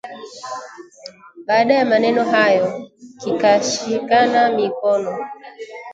Baada 1.45 1.73
ya 1.73 1.85
maneno 1.85 2.23
hayo 2.25 2.91
kikashikana 3.19 4.49
mikono 4.51 5.17